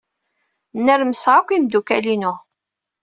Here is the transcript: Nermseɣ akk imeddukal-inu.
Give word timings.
Nermseɣ 0.85 1.35
akk 1.39 1.49
imeddukal-inu. 1.51 2.33